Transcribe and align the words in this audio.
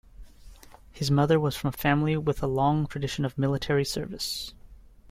His 0.91 1.11
mother 1.11 1.39
was 1.39 1.55
from 1.55 1.67
a 1.67 1.71
family 1.77 2.17
with 2.17 2.41
a 2.41 2.47
long 2.47 2.87
tradition 2.87 3.23
of 3.23 3.37
military 3.37 3.85
service. 3.85 4.55